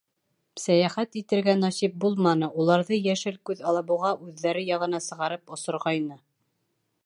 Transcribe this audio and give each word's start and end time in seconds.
Сәйәхәт 0.61 1.17
итергә 1.19 1.53
насип 1.63 1.99
булманы 2.05 2.49
уларҙы 2.63 2.99
Йәшел 3.01 3.37
күҙ 3.51 3.63
алабуға 3.73 4.15
үҙҙәре 4.29 4.67
яғына 4.73 5.03
сығарып 5.09 5.55
осорғайны. 5.59 6.23